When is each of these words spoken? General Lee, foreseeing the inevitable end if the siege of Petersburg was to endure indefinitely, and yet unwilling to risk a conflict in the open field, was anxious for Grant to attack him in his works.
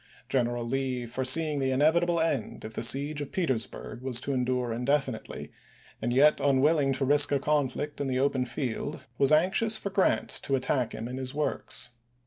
General 0.29 0.65
Lee, 0.65 1.05
foreseeing 1.05 1.59
the 1.59 1.69
inevitable 1.69 2.19
end 2.19 2.65
if 2.65 2.73
the 2.73 2.81
siege 2.81 3.21
of 3.21 3.31
Petersburg 3.31 4.01
was 4.01 4.19
to 4.21 4.33
endure 4.33 4.73
indefinitely, 4.73 5.51
and 6.01 6.11
yet 6.11 6.39
unwilling 6.39 6.91
to 6.93 7.05
risk 7.05 7.31
a 7.31 7.37
conflict 7.37 8.01
in 8.01 8.07
the 8.07 8.17
open 8.17 8.45
field, 8.47 9.05
was 9.19 9.31
anxious 9.31 9.77
for 9.77 9.91
Grant 9.91 10.29
to 10.41 10.55
attack 10.55 10.93
him 10.95 11.07
in 11.07 11.17
his 11.17 11.35
works. 11.35 11.91